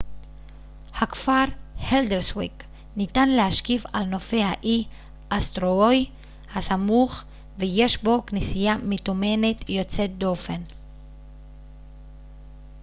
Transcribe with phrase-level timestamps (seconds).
[0.91, 1.43] nהכפר
[1.77, 2.63] הלדרסוויק
[2.95, 4.83] ניתן להשקיף על נופי האי
[5.29, 6.09] אסטורוי
[6.55, 7.23] הסמוך
[7.57, 10.61] ויש בו כנסייה מתומנת יוצאת דופן